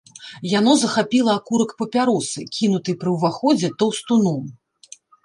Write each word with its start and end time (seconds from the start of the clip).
Яно 0.59 0.71
захапіла 0.83 1.35
акурак 1.39 1.75
папяросы, 1.81 2.39
кінутай 2.57 2.97
пры 3.05 3.09
ўваходзе 3.17 3.71
таўстуном. 3.83 4.41